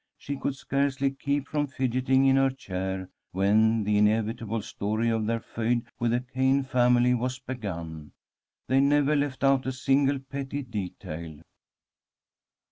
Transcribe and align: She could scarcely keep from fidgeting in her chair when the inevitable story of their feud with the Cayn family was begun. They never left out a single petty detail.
She 0.17 0.35
could 0.35 0.55
scarcely 0.55 1.11
keep 1.11 1.47
from 1.47 1.67
fidgeting 1.67 2.25
in 2.25 2.35
her 2.35 2.49
chair 2.49 3.07
when 3.33 3.83
the 3.83 3.99
inevitable 3.99 4.63
story 4.63 5.09
of 5.09 5.27
their 5.27 5.39
feud 5.41 5.83
with 5.99 6.09
the 6.09 6.21
Cayn 6.21 6.63
family 6.65 7.13
was 7.13 7.37
begun. 7.37 8.11
They 8.67 8.79
never 8.79 9.15
left 9.15 9.43
out 9.43 9.67
a 9.67 9.71
single 9.71 10.17
petty 10.17 10.63
detail. 10.63 11.41